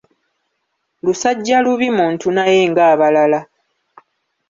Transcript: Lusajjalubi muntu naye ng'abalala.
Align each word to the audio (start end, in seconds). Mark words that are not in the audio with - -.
Lusajjalubi 1.03 1.87
muntu 1.97 2.25
naye 2.35 2.59
ng'abalala. 2.71 3.39